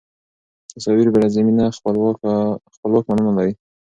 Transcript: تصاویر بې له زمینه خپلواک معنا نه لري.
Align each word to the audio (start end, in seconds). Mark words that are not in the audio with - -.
تصاویر 0.73 1.07
بې 1.13 1.19
له 1.23 1.29
زمینه 1.35 1.65
خپلواک 2.75 3.03
معنا 3.09 3.23
نه 3.27 3.33
لري. 3.37 3.53